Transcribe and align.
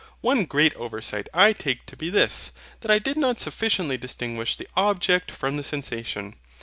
One 0.21 0.45
great 0.45 0.73
oversight 0.73 1.29
I 1.31 1.53
take 1.53 1.85
to 1.85 1.95
be 1.95 2.09
this 2.09 2.53
that 2.79 2.89
I 2.89 2.97
did 2.97 3.17
not 3.17 3.39
sufficiently 3.39 3.97
distinguish 3.99 4.55
the 4.55 4.67
OBJECT 4.75 5.29
from 5.29 5.57
the 5.57 5.63
SENSATION. 5.63 6.37